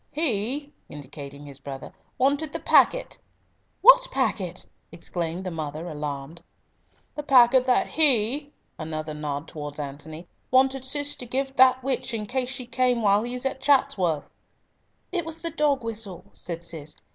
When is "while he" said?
13.03-13.35